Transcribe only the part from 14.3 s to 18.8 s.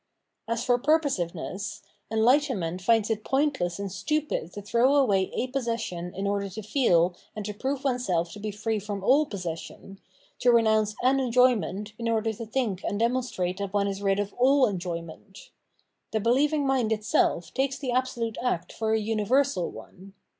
aU enjoyment. The be lieving mind itself takes the absolute act